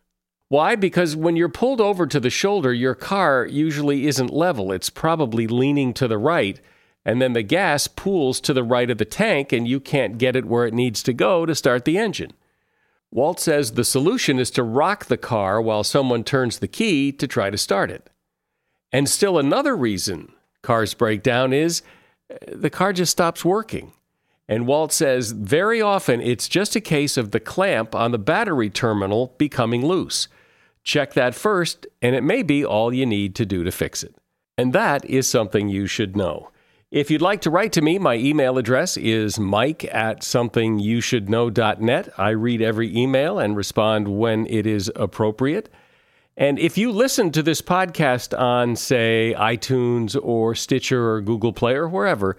[0.48, 0.76] Why?
[0.76, 4.72] Because when you're pulled over to the shoulder, your car usually isn't level.
[4.72, 6.60] It's probably leaning to the right,
[7.02, 10.36] and then the gas pools to the right of the tank and you can't get
[10.36, 12.34] it where it needs to go to start the engine.
[13.10, 17.26] Walt says the solution is to rock the car while someone turns the key to
[17.26, 18.10] try to start it.
[18.92, 21.80] And still another reason cars break down is
[22.30, 23.94] uh, the car just stops working.
[24.48, 28.68] And Walt says very often it's just a case of the clamp on the battery
[28.68, 30.28] terminal becoming loose.
[30.82, 34.14] Check that first, and it may be all you need to do to fix it.
[34.58, 36.50] And that is something you should know.
[36.90, 42.08] If you'd like to write to me, my email address is mike at somethingyoushouldknow.net.
[42.16, 45.70] I read every email and respond when it is appropriate.
[46.36, 51.74] And if you listen to this podcast on, say, iTunes or Stitcher or Google Play
[51.74, 52.36] or wherever,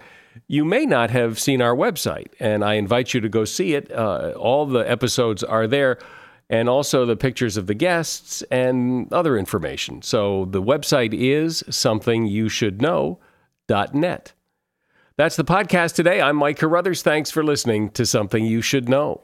[0.47, 2.27] you may not have seen our website.
[2.39, 3.91] And I invite you to go see it.
[3.91, 5.97] Uh, all the episodes are there,
[6.49, 10.01] and also the pictures of the guests and other information.
[10.01, 14.33] So the website is somethingyoushouldknow.net.
[15.17, 16.21] That's the podcast today.
[16.21, 17.01] I'm Mike Carruthers.
[17.01, 19.23] Thanks for listening to Something You Should Know.